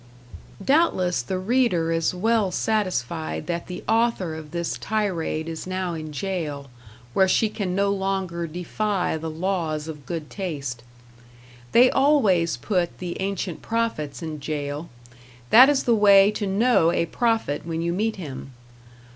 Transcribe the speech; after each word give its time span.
Doubtless 0.65 1.21
the 1.21 1.37
reader 1.37 1.91
is 1.91 2.11
well 2.11 2.49
satisfied 2.49 3.45
that 3.45 3.67
the 3.67 3.83
author 3.87 4.33
of 4.33 4.49
this 4.49 4.79
tirade 4.79 5.47
is 5.47 5.67
now 5.67 5.93
in 5.93 6.11
jail, 6.11 6.71
where 7.13 7.27
she 7.27 7.49
can 7.49 7.75
no 7.75 7.91
longer 7.91 8.47
defy 8.47 9.15
the 9.15 9.29
laws 9.29 9.87
of 9.87 10.07
good 10.07 10.31
taste. 10.31 10.81
They 11.71 11.91
always 11.91 12.57
put 12.57 12.97
the 12.97 13.15
ancient 13.21 13.61
prophets 13.61 14.23
in 14.23 14.39
jail; 14.39 14.89
that 15.51 15.69
is 15.69 15.83
the 15.83 15.93
way 15.93 16.31
to 16.31 16.47
know 16.47 16.91
a 16.91 17.05
prophet 17.05 17.63
when 17.63 17.83
you 17.83 17.93
meet 17.93 18.15
him. 18.15 18.53